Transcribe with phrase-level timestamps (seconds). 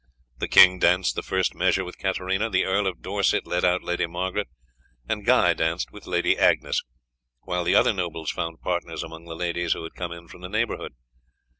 [0.39, 4.07] The king danced the first measure with Katarina, the Earl of Dorset led out Lady
[4.07, 4.47] Margaret,
[5.07, 6.81] and Guy danced with Lady Agnes,
[7.41, 10.49] while the other nobles found partners among the ladies who had come in from the
[10.49, 10.93] neighbourhood.